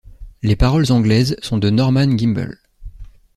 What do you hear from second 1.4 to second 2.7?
sont de Norman Gimbel.